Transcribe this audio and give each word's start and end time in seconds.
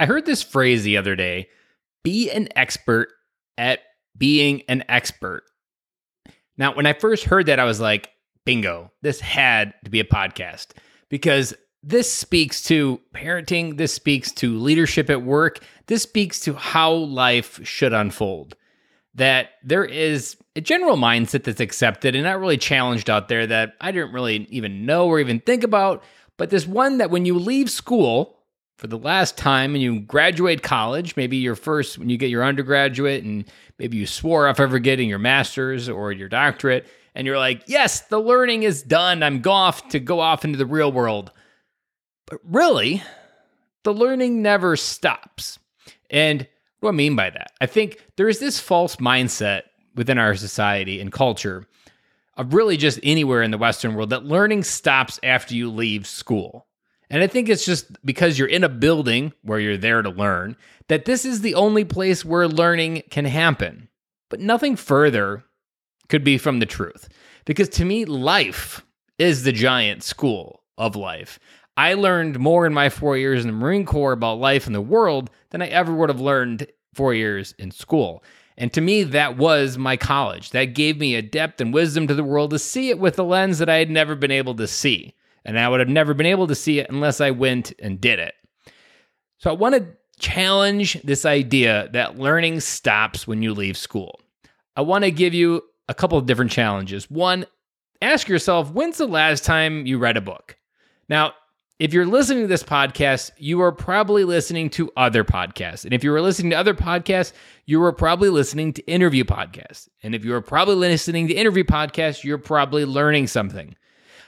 I 0.00 0.06
heard 0.06 0.24
this 0.24 0.42
phrase 0.42 0.82
the 0.82 0.96
other 0.96 1.14
day 1.14 1.50
be 2.02 2.30
an 2.30 2.48
expert 2.56 3.10
at 3.58 3.80
being 4.16 4.62
an 4.66 4.82
expert. 4.88 5.42
Now, 6.56 6.74
when 6.74 6.86
I 6.86 6.94
first 6.94 7.24
heard 7.24 7.46
that, 7.46 7.60
I 7.60 7.64
was 7.64 7.80
like, 7.80 8.08
bingo, 8.46 8.90
this 9.02 9.20
had 9.20 9.74
to 9.84 9.90
be 9.90 10.00
a 10.00 10.04
podcast 10.04 10.68
because 11.10 11.52
this 11.82 12.10
speaks 12.10 12.62
to 12.64 12.98
parenting, 13.14 13.76
this 13.76 13.92
speaks 13.92 14.32
to 14.32 14.58
leadership 14.58 15.10
at 15.10 15.22
work, 15.22 15.62
this 15.86 16.02
speaks 16.02 16.40
to 16.40 16.54
how 16.54 16.92
life 16.92 17.60
should 17.62 17.92
unfold. 17.92 18.56
That 19.14 19.50
there 19.62 19.84
is 19.84 20.38
a 20.56 20.62
general 20.62 20.96
mindset 20.96 21.44
that's 21.44 21.60
accepted 21.60 22.14
and 22.14 22.24
not 22.24 22.40
really 22.40 22.56
challenged 22.56 23.10
out 23.10 23.28
there 23.28 23.46
that 23.46 23.74
I 23.82 23.92
didn't 23.92 24.12
really 24.14 24.46
even 24.50 24.86
know 24.86 25.08
or 25.08 25.20
even 25.20 25.40
think 25.40 25.62
about, 25.62 26.02
but 26.38 26.48
this 26.48 26.66
one 26.66 26.98
that 26.98 27.10
when 27.10 27.26
you 27.26 27.38
leave 27.38 27.70
school, 27.70 28.39
for 28.80 28.86
the 28.86 28.96
last 28.96 29.36
time 29.36 29.74
and 29.74 29.82
you 29.82 30.00
graduate 30.00 30.62
college, 30.62 31.14
maybe 31.14 31.36
your 31.36 31.54
first 31.54 31.98
when 31.98 32.08
you 32.08 32.16
get 32.16 32.30
your 32.30 32.42
undergraduate 32.42 33.22
and 33.22 33.44
maybe 33.78 33.98
you 33.98 34.06
swore 34.06 34.48
off 34.48 34.58
ever 34.58 34.78
getting 34.78 35.06
your 35.06 35.18
master's 35.18 35.86
or 35.86 36.12
your 36.12 36.30
doctorate 36.30 36.88
and 37.14 37.26
you're 37.26 37.38
like, 37.38 37.62
"Yes, 37.66 38.00
the 38.00 38.18
learning 38.18 38.62
is 38.62 38.82
done. 38.82 39.22
I'm 39.22 39.42
off 39.46 39.86
to 39.90 40.00
go 40.00 40.18
off 40.18 40.46
into 40.46 40.56
the 40.56 40.64
real 40.64 40.90
world." 40.90 41.30
But 42.24 42.40
really, 42.42 43.02
the 43.82 43.92
learning 43.92 44.40
never 44.40 44.76
stops. 44.76 45.58
And 46.08 46.46
what 46.78 46.88
do 46.90 46.94
I 46.94 46.96
mean 46.96 47.16
by 47.16 47.28
that? 47.28 47.52
I 47.60 47.66
think 47.66 48.02
there 48.16 48.30
is 48.30 48.38
this 48.38 48.58
false 48.58 48.96
mindset 48.96 49.64
within 49.94 50.16
our 50.16 50.34
society 50.34 51.00
and 51.00 51.12
culture 51.12 51.66
of 52.38 52.54
really 52.54 52.78
just 52.78 52.98
anywhere 53.02 53.42
in 53.42 53.50
the 53.50 53.58
Western 53.58 53.94
world 53.94 54.08
that 54.08 54.24
learning 54.24 54.64
stops 54.64 55.20
after 55.22 55.54
you 55.54 55.70
leave 55.70 56.06
school. 56.06 56.66
And 57.10 57.22
I 57.22 57.26
think 57.26 57.48
it's 57.48 57.64
just 57.64 58.04
because 58.06 58.38
you're 58.38 58.48
in 58.48 58.64
a 58.64 58.68
building 58.68 59.32
where 59.42 59.58
you're 59.58 59.76
there 59.76 60.00
to 60.00 60.10
learn 60.10 60.56
that 60.88 61.04
this 61.04 61.24
is 61.24 61.40
the 61.40 61.56
only 61.56 61.84
place 61.84 62.24
where 62.24 62.46
learning 62.46 63.02
can 63.10 63.24
happen. 63.24 63.88
But 64.28 64.40
nothing 64.40 64.76
further 64.76 65.44
could 66.08 66.22
be 66.22 66.38
from 66.38 66.60
the 66.60 66.66
truth. 66.66 67.08
Because 67.44 67.68
to 67.70 67.84
me, 67.84 68.04
life 68.04 68.84
is 69.18 69.42
the 69.42 69.52
giant 69.52 70.04
school 70.04 70.62
of 70.78 70.94
life. 70.94 71.40
I 71.76 71.94
learned 71.94 72.38
more 72.38 72.66
in 72.66 72.74
my 72.74 72.88
four 72.88 73.16
years 73.16 73.44
in 73.44 73.50
the 73.50 73.56
Marine 73.56 73.86
Corps 73.86 74.12
about 74.12 74.38
life 74.38 74.66
in 74.66 74.72
the 74.72 74.80
world 74.80 75.30
than 75.50 75.62
I 75.62 75.66
ever 75.66 75.92
would 75.94 76.10
have 76.10 76.20
learned 76.20 76.66
four 76.94 77.14
years 77.14 77.54
in 77.58 77.70
school. 77.70 78.22
And 78.56 78.72
to 78.74 78.80
me, 78.80 79.02
that 79.04 79.36
was 79.36 79.78
my 79.78 79.96
college. 79.96 80.50
That 80.50 80.74
gave 80.74 80.98
me 80.98 81.14
a 81.14 81.22
depth 81.22 81.60
and 81.60 81.72
wisdom 81.72 82.06
to 82.06 82.14
the 82.14 82.24
world 82.24 82.50
to 82.50 82.58
see 82.58 82.90
it 82.90 82.98
with 82.98 83.18
a 83.18 83.22
lens 83.22 83.58
that 83.58 83.70
I 83.70 83.76
had 83.76 83.90
never 83.90 84.14
been 84.14 84.30
able 84.30 84.54
to 84.56 84.66
see. 84.66 85.14
And 85.44 85.58
I 85.58 85.68
would 85.68 85.80
have 85.80 85.88
never 85.88 86.14
been 86.14 86.26
able 86.26 86.46
to 86.46 86.54
see 86.54 86.78
it 86.78 86.90
unless 86.90 87.20
I 87.20 87.30
went 87.30 87.72
and 87.78 88.00
did 88.00 88.18
it. 88.18 88.34
So 89.38 89.50
I 89.50 89.54
want 89.54 89.74
to 89.74 89.86
challenge 90.18 91.00
this 91.02 91.24
idea 91.24 91.88
that 91.92 92.18
learning 92.18 92.60
stops 92.60 93.26
when 93.26 93.42
you 93.42 93.54
leave 93.54 93.76
school. 93.76 94.20
I 94.76 94.82
want 94.82 95.04
to 95.04 95.10
give 95.10 95.34
you 95.34 95.62
a 95.88 95.94
couple 95.94 96.18
of 96.18 96.26
different 96.26 96.50
challenges. 96.50 97.10
One, 97.10 97.46
ask 98.02 98.28
yourself 98.28 98.70
when's 98.70 98.98
the 98.98 99.06
last 99.06 99.44
time 99.44 99.86
you 99.86 99.98
read 99.98 100.16
a 100.16 100.20
book? 100.20 100.56
Now, 101.08 101.32
if 101.80 101.94
you're 101.94 102.06
listening 102.06 102.42
to 102.42 102.46
this 102.46 102.62
podcast, 102.62 103.30
you 103.38 103.62
are 103.62 103.72
probably 103.72 104.24
listening 104.24 104.68
to 104.70 104.92
other 104.98 105.24
podcasts. 105.24 105.86
And 105.86 105.94
if 105.94 106.04
you 106.04 106.10
were 106.10 106.20
listening 106.20 106.50
to 106.50 106.58
other 106.58 106.74
podcasts, 106.74 107.32
you 107.64 107.80
were 107.80 107.92
probably 107.92 108.28
listening 108.28 108.74
to 108.74 108.86
interview 108.86 109.24
podcasts. 109.24 109.88
And 110.02 110.14
if 110.14 110.22
you 110.22 110.32
were 110.32 110.42
probably 110.42 110.74
listening 110.74 111.28
to 111.28 111.34
interview 111.34 111.64
podcasts, 111.64 112.22
you're 112.22 112.36
probably 112.36 112.84
learning 112.84 113.28
something. 113.28 113.74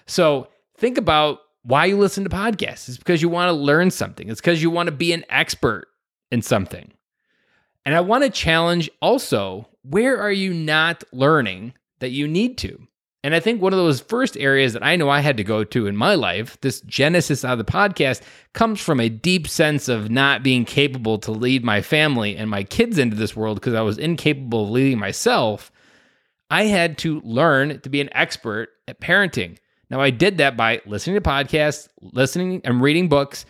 So 0.06 0.48
think 0.82 0.98
about 0.98 1.38
why 1.62 1.84
you 1.84 1.96
listen 1.96 2.24
to 2.24 2.30
podcasts. 2.30 2.88
It's 2.88 2.98
because 2.98 3.22
you 3.22 3.28
want 3.28 3.48
to 3.50 3.52
learn 3.52 3.92
something, 3.92 4.28
it's 4.28 4.40
because 4.40 4.60
you 4.60 4.68
want 4.68 4.88
to 4.88 4.92
be 4.94 5.12
an 5.12 5.24
expert 5.30 5.86
in 6.32 6.42
something. 6.42 6.92
And 7.86 7.94
I 7.94 8.00
want 8.00 8.24
to 8.24 8.30
challenge 8.30 8.90
also 9.00 9.68
where 9.82 10.20
are 10.20 10.32
you 10.32 10.52
not 10.52 11.04
learning 11.12 11.74
that 12.00 12.10
you 12.10 12.26
need 12.26 12.58
to? 12.58 12.88
And 13.22 13.32
I 13.32 13.38
think 13.38 13.62
one 13.62 13.72
of 13.72 13.78
those 13.78 14.00
first 14.00 14.36
areas 14.36 14.72
that 14.72 14.82
I 14.82 14.96
know 14.96 15.08
I 15.08 15.20
had 15.20 15.36
to 15.36 15.44
go 15.44 15.62
to 15.62 15.86
in 15.86 15.96
my 15.96 16.16
life, 16.16 16.60
this 16.62 16.80
genesis 16.80 17.44
of 17.44 17.58
the 17.58 17.64
podcast, 17.64 18.20
comes 18.52 18.80
from 18.80 18.98
a 18.98 19.08
deep 19.08 19.46
sense 19.46 19.88
of 19.88 20.10
not 20.10 20.42
being 20.42 20.64
capable 20.64 21.18
to 21.18 21.30
lead 21.30 21.62
my 21.64 21.80
family 21.80 22.36
and 22.36 22.50
my 22.50 22.64
kids 22.64 22.98
into 22.98 23.14
this 23.14 23.36
world 23.36 23.60
because 23.60 23.74
I 23.74 23.82
was 23.82 23.98
incapable 23.98 24.64
of 24.64 24.70
leading 24.70 24.98
myself. 24.98 25.70
I 26.50 26.64
had 26.64 26.98
to 26.98 27.20
learn 27.20 27.80
to 27.80 27.88
be 27.88 28.00
an 28.00 28.10
expert 28.12 28.70
at 28.88 29.00
parenting. 29.00 29.58
Now, 29.92 30.00
I 30.00 30.08
did 30.08 30.38
that 30.38 30.56
by 30.56 30.80
listening 30.86 31.16
to 31.16 31.20
podcasts, 31.20 31.86
listening 32.00 32.62
and 32.64 32.80
reading 32.80 33.10
books, 33.10 33.44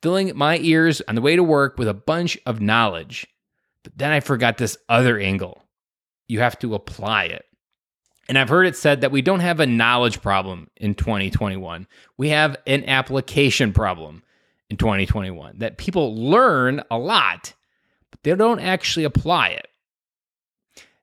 filling 0.00 0.30
my 0.36 0.58
ears 0.58 1.02
on 1.08 1.16
the 1.16 1.20
way 1.20 1.34
to 1.34 1.42
work 1.42 1.76
with 1.76 1.88
a 1.88 1.94
bunch 1.94 2.38
of 2.46 2.60
knowledge. 2.60 3.26
But 3.82 3.98
then 3.98 4.12
I 4.12 4.20
forgot 4.20 4.58
this 4.58 4.78
other 4.88 5.18
angle. 5.18 5.64
You 6.28 6.38
have 6.38 6.56
to 6.60 6.76
apply 6.76 7.24
it. 7.24 7.44
And 8.28 8.38
I've 8.38 8.48
heard 8.48 8.68
it 8.68 8.76
said 8.76 9.00
that 9.00 9.10
we 9.10 9.22
don't 9.22 9.40
have 9.40 9.58
a 9.58 9.66
knowledge 9.66 10.22
problem 10.22 10.70
in 10.76 10.94
2021. 10.94 11.88
We 12.16 12.28
have 12.28 12.56
an 12.64 12.84
application 12.84 13.72
problem 13.72 14.22
in 14.70 14.76
2021 14.76 15.58
that 15.58 15.78
people 15.78 16.14
learn 16.14 16.80
a 16.92 16.98
lot, 16.98 17.54
but 18.12 18.22
they 18.22 18.36
don't 18.36 18.60
actually 18.60 19.02
apply 19.02 19.48
it. 19.48 19.66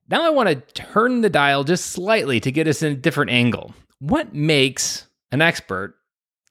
Now 0.08 0.26
I 0.26 0.30
want 0.30 0.48
to 0.48 0.56
turn 0.74 1.20
the 1.20 1.30
dial 1.30 1.66
just 1.66 1.88
slightly 1.88 2.40
to 2.40 2.52
get 2.52 2.68
us 2.68 2.82
in 2.82 2.94
a 2.94 2.96
different 2.96 3.32
angle 3.32 3.74
what 4.00 4.34
makes 4.34 5.08
an 5.32 5.42
expert 5.42 5.96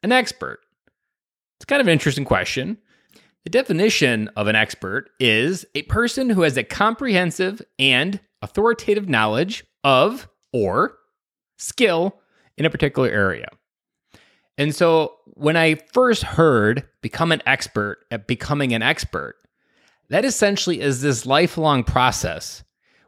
an 0.05 0.13
expert? 0.13 0.61
It's 1.57 1.65
kind 1.65 1.81
of 1.81 1.89
an 1.89 1.93
interesting 1.93 2.27
question. 2.27 2.77
The 3.45 3.51
definition 3.51 4.29
of 4.37 4.47
an 4.47 4.55
expert 4.55 5.11
is 5.19 5.65
a 5.75 5.83
person 5.83 6.31
who 6.31 6.43
has 6.43 6.57
a 6.57 6.63
comprehensive 6.63 7.63
and 7.79 8.21
authoritative 8.43 9.09
knowledge 9.09 9.65
of 9.83 10.29
or 10.53 10.99
skill 11.57 12.21
in 12.59 12.67
a 12.67 12.71
particular 12.71 13.09
area. 13.09 13.49
And 14.59 14.75
so 14.75 15.15
when 15.27 15.57
I 15.57 15.77
first 15.93 16.23
heard 16.23 16.87
become 17.01 17.33
an 17.33 17.43
expert 17.47 18.05
at 18.11 18.27
becoming 18.27 18.73
an 18.73 18.83
expert, 18.83 19.37
that 20.11 20.25
essentially 20.25 20.81
is 20.81 21.01
this 21.01 21.25
lifelong 21.25 21.83
process 21.83 22.63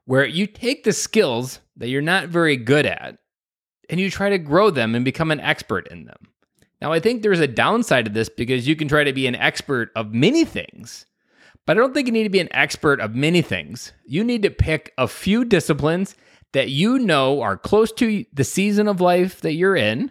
where 0.07 0.25
you 0.25 0.47
take 0.47 0.85
the 0.85 0.93
skills 0.93 1.61
that 1.77 1.89
you're 1.89 2.01
not 2.01 2.29
very 2.29 2.57
good 2.57 2.87
at 2.87 3.19
and 3.89 4.01
you 4.01 4.11
try 4.11 4.31
to 4.31 4.39
grow 4.39 4.71
them 4.71 4.95
and 4.95 5.05
become 5.05 5.31
an 5.31 5.41
expert 5.41 5.89
in 5.89 6.05
them. 6.05 6.29
Now, 6.81 6.93
I 6.93 7.01
think 7.01 7.23
there's 7.23 7.41
a 7.41 7.47
downside 7.47 8.05
to 8.05 8.11
this 8.11 8.29
because 8.29 8.69
you 8.69 8.77
can 8.77 8.89
try 8.89 9.05
to 9.05 9.13
be 9.13 9.27
an 9.27 9.35
expert 9.35 9.91
of 9.97 10.13
many 10.13 10.45
things, 10.45 11.07
but 11.65 11.77
I 11.77 11.81
don't 11.81 11.95
think 11.95 12.07
you 12.07 12.13
need 12.13 12.25
to 12.25 12.31
be 12.31 12.41
an 12.41 12.55
expert 12.55 13.01
of 13.01 13.15
many 13.15 13.43
things. 13.43 13.93
You 14.05 14.23
need 14.23 14.43
to 14.43 14.51
pick 14.51 14.93
a 14.99 15.09
few 15.09 15.45
disciplines 15.45 16.15
that 16.53 16.71
you 16.71 16.99
know 16.99 17.41
are 17.43 17.57
close 17.57 17.93
to 17.93 18.25
the 18.33 18.45
season 18.45 18.89
of 18.89 19.01
life 19.01 19.41
that 19.41 19.55
you're 19.55 19.77
in, 19.77 20.11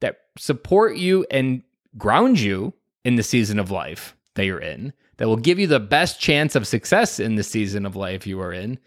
that 0.00 0.18
support 0.36 0.96
you 0.96 1.26
and 1.30 1.62
ground 1.96 2.40
you 2.40 2.72
in 3.04 3.16
the 3.16 3.22
season 3.22 3.58
of 3.58 3.70
life 3.70 4.16
that 4.34 4.44
you're 4.44 4.58
in, 4.58 4.92
that 5.18 5.28
will 5.28 5.36
give 5.36 5.58
you 5.58 5.66
the 5.66 5.80
best 5.80 6.20
chance 6.20 6.54
of 6.54 6.66
success 6.66 7.20
in 7.20 7.36
the 7.36 7.42
season 7.42 7.84
of 7.84 7.96
life 7.96 8.26
you 8.26 8.40
are 8.40 8.52
in, 8.52 8.78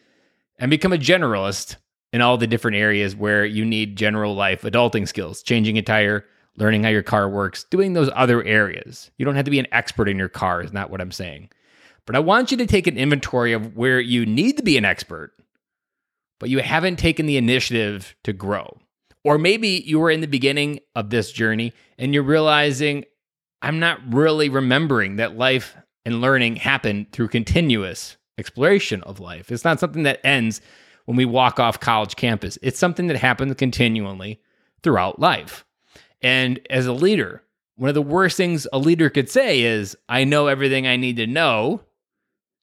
and 0.59 0.69
become 0.69 0.93
a 0.93 0.97
generalist 0.97 1.75
in 2.13 2.21
all 2.21 2.37
the 2.37 2.47
different 2.47 2.77
areas 2.77 3.15
where 3.15 3.45
you 3.45 3.63
need 3.65 3.95
general 3.95 4.35
life 4.35 4.63
adulting 4.63 5.07
skills, 5.07 5.41
changing 5.41 5.77
a 5.77 5.81
tire, 5.81 6.25
learning 6.57 6.83
how 6.83 6.89
your 6.89 7.03
car 7.03 7.29
works, 7.29 7.63
doing 7.65 7.93
those 7.93 8.09
other 8.13 8.43
areas. 8.43 9.11
You 9.17 9.25
don't 9.25 9.35
have 9.35 9.45
to 9.45 9.51
be 9.51 9.59
an 9.59 9.67
expert 9.71 10.09
in 10.09 10.17
your 10.17 10.29
car, 10.29 10.61
is 10.61 10.73
not 10.73 10.89
what 10.89 11.01
I'm 11.01 11.11
saying. 11.11 11.49
But 12.05 12.15
I 12.15 12.19
want 12.19 12.51
you 12.51 12.57
to 12.57 12.65
take 12.65 12.87
an 12.87 12.97
inventory 12.97 13.53
of 13.53 13.77
where 13.77 13.99
you 13.99 14.25
need 14.25 14.57
to 14.57 14.63
be 14.63 14.77
an 14.77 14.85
expert, 14.85 15.33
but 16.39 16.49
you 16.49 16.59
haven't 16.59 16.97
taken 16.97 17.25
the 17.25 17.37
initiative 17.37 18.15
to 18.23 18.33
grow. 18.33 18.77
Or 19.23 19.37
maybe 19.37 19.83
you 19.85 19.99
were 19.99 20.09
in 20.09 20.21
the 20.21 20.27
beginning 20.27 20.79
of 20.95 21.11
this 21.11 21.31
journey 21.31 21.73
and 21.97 22.13
you're 22.13 22.23
realizing, 22.23 23.05
I'm 23.61 23.79
not 23.79 23.99
really 24.11 24.49
remembering 24.49 25.17
that 25.17 25.37
life 25.37 25.77
and 26.03 26.19
learning 26.19 26.55
happen 26.55 27.05
through 27.11 27.27
continuous 27.27 28.17
exploration 28.39 29.03
of 29.03 29.19
life. 29.19 29.51
It's 29.51 29.63
not 29.63 29.79
something 29.79 30.03
that 30.03 30.25
ends 30.25 30.59
when 31.05 31.17
we 31.17 31.25
walk 31.25 31.59
off 31.59 31.79
college 31.79 32.15
campus. 32.15 32.57
It's 32.61 32.79
something 32.79 33.07
that 33.07 33.17
happens 33.17 33.55
continually 33.55 34.39
throughout 34.83 35.19
life. 35.19 35.65
And 36.21 36.59
as 36.69 36.85
a 36.85 36.93
leader, 36.93 37.43
one 37.75 37.89
of 37.89 37.95
the 37.95 38.01
worst 38.01 38.37
things 38.37 38.67
a 38.71 38.79
leader 38.79 39.09
could 39.09 39.29
say 39.29 39.61
is, 39.61 39.97
I 40.07 40.23
know 40.23 40.47
everything 40.47 40.85
I 40.85 40.97
need 40.97 41.17
to 41.17 41.27
know, 41.27 41.81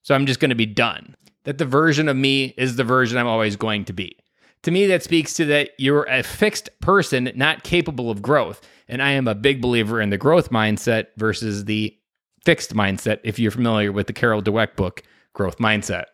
so 0.02 0.14
I'm 0.14 0.26
just 0.26 0.40
going 0.40 0.50
to 0.50 0.54
be 0.54 0.66
done. 0.66 1.16
That 1.44 1.58
the 1.58 1.64
version 1.64 2.08
of 2.08 2.16
me 2.16 2.54
is 2.56 2.76
the 2.76 2.84
version 2.84 3.18
I'm 3.18 3.26
always 3.26 3.56
going 3.56 3.84
to 3.86 3.92
be. 3.92 4.16
To 4.62 4.70
me, 4.70 4.86
that 4.86 5.02
speaks 5.02 5.34
to 5.34 5.44
that 5.46 5.70
you're 5.78 6.04
a 6.04 6.22
fixed 6.22 6.68
person, 6.80 7.30
not 7.34 7.62
capable 7.62 8.10
of 8.10 8.22
growth. 8.22 8.60
And 8.88 9.02
I 9.02 9.12
am 9.12 9.28
a 9.28 9.34
big 9.34 9.60
believer 9.60 10.00
in 10.00 10.10
the 10.10 10.18
growth 10.18 10.50
mindset 10.50 11.06
versus 11.16 11.64
the 11.64 11.96
fixed 12.44 12.74
mindset, 12.74 13.20
if 13.24 13.38
you're 13.38 13.50
familiar 13.50 13.92
with 13.92 14.06
the 14.06 14.12
Carol 14.12 14.42
Dweck 14.42 14.76
book, 14.76 15.02
Growth 15.32 15.58
Mindset. 15.58 16.04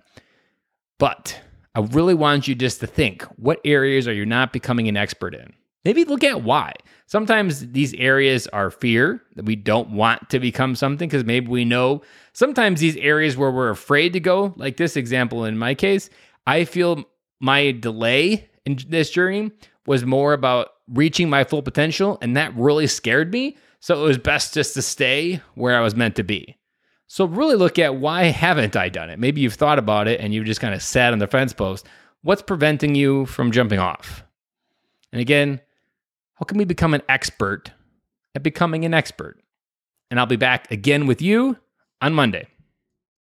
But 0.98 1.40
I 1.74 1.80
really 1.80 2.14
want 2.14 2.46
you 2.48 2.54
just 2.54 2.80
to 2.80 2.86
think 2.86 3.22
what 3.36 3.60
areas 3.64 4.06
are 4.06 4.12
you 4.12 4.26
not 4.26 4.52
becoming 4.52 4.88
an 4.88 4.96
expert 4.96 5.34
in? 5.34 5.54
maybe 5.84 6.04
look 6.04 6.24
at 6.24 6.42
why. 6.42 6.72
Sometimes 7.06 7.70
these 7.72 7.92
areas 7.94 8.46
are 8.48 8.70
fear 8.70 9.22
that 9.36 9.44
we 9.44 9.56
don't 9.56 9.90
want 9.90 10.30
to 10.30 10.40
become 10.40 10.74
something 10.74 11.08
because 11.08 11.24
maybe 11.24 11.48
we 11.48 11.64
know. 11.64 12.02
Sometimes 12.32 12.80
these 12.80 12.96
areas 12.96 13.36
where 13.36 13.50
we're 13.50 13.70
afraid 13.70 14.14
to 14.14 14.20
go, 14.20 14.54
like 14.56 14.76
this 14.76 14.96
example 14.96 15.44
in 15.44 15.58
my 15.58 15.74
case, 15.74 16.08
I 16.46 16.64
feel 16.64 17.04
my 17.40 17.72
delay 17.72 18.48
in 18.64 18.78
this 18.88 19.10
journey 19.10 19.52
was 19.86 20.04
more 20.04 20.32
about 20.32 20.68
reaching 20.88 21.28
my 21.28 21.44
full 21.44 21.62
potential, 21.62 22.18
and 22.22 22.36
that 22.36 22.54
really 22.56 22.86
scared 22.86 23.32
me. 23.32 23.56
So 23.80 24.02
it 24.02 24.06
was 24.06 24.18
best 24.18 24.54
just 24.54 24.74
to 24.74 24.82
stay 24.82 25.42
where 25.54 25.76
I 25.76 25.80
was 25.80 25.94
meant 25.94 26.16
to 26.16 26.24
be. 26.24 26.56
So 27.14 27.26
really 27.26 27.54
look 27.54 27.78
at 27.78 27.94
why 27.94 28.24
haven't 28.24 28.74
I 28.74 28.88
done 28.88 29.08
it? 29.08 29.20
Maybe 29.20 29.40
you've 29.40 29.54
thought 29.54 29.78
about 29.78 30.08
it 30.08 30.18
and 30.18 30.34
you've 30.34 30.46
just 30.46 30.60
kind 30.60 30.74
of 30.74 30.82
sat 30.82 31.12
on 31.12 31.20
the 31.20 31.28
fence 31.28 31.52
post. 31.52 31.86
What's 32.22 32.42
preventing 32.42 32.96
you 32.96 33.24
from 33.26 33.52
jumping 33.52 33.78
off? 33.78 34.24
And 35.12 35.20
again, 35.20 35.60
how 36.34 36.44
can 36.44 36.58
we 36.58 36.64
become 36.64 36.92
an 36.92 37.02
expert 37.08 37.70
at 38.34 38.42
becoming 38.42 38.84
an 38.84 38.92
expert? 38.92 39.40
And 40.10 40.18
I'll 40.18 40.26
be 40.26 40.34
back 40.34 40.68
again 40.72 41.06
with 41.06 41.22
you 41.22 41.56
on 42.00 42.14
Monday. 42.14 42.48